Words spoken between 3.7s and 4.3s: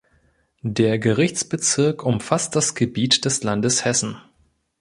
Hessen.